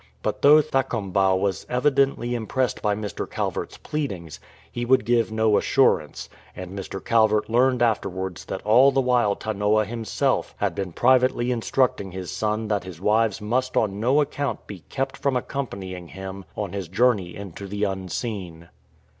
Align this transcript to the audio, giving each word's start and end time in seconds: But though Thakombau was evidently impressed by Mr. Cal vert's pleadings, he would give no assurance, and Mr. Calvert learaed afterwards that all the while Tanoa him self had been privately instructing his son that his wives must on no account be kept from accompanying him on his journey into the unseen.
But 0.23 0.41
though 0.41 0.63
Thakombau 0.63 1.35
was 1.35 1.67
evidently 1.69 2.33
impressed 2.33 2.81
by 2.81 2.95
Mr. 2.95 3.29
Cal 3.29 3.51
vert's 3.51 3.77
pleadings, 3.77 4.39
he 4.71 4.83
would 4.83 5.05
give 5.05 5.31
no 5.31 5.59
assurance, 5.59 6.27
and 6.55 6.71
Mr. 6.71 6.99
Calvert 7.05 7.45
learaed 7.51 7.83
afterwards 7.83 8.43
that 8.45 8.63
all 8.65 8.91
the 8.91 8.99
while 8.99 9.35
Tanoa 9.35 9.85
him 9.85 10.03
self 10.03 10.55
had 10.57 10.73
been 10.73 10.91
privately 10.91 11.51
instructing 11.51 12.09
his 12.11 12.31
son 12.31 12.67
that 12.67 12.83
his 12.83 12.99
wives 12.99 13.41
must 13.41 13.77
on 13.77 13.99
no 13.99 14.21
account 14.21 14.65
be 14.65 14.79
kept 14.89 15.17
from 15.17 15.37
accompanying 15.37 16.07
him 16.07 16.45
on 16.57 16.73
his 16.73 16.87
journey 16.87 17.35
into 17.35 17.67
the 17.67 17.83
unseen. 17.83 18.69